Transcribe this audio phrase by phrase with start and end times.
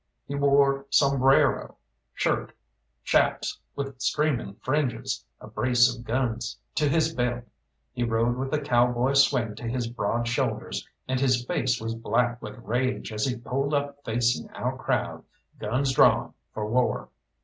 [0.25, 1.77] He wore sombrero,
[2.15, 2.53] shirt,
[3.03, 7.43] shaps with streaming fringes, a brace of guns to his belt.
[7.93, 12.41] He rode with a cowboy swing to his broad shoulders, and his face was black
[12.41, 15.23] with rage as he pulled up facing our crowd
[15.59, 17.09] guns drawn for war.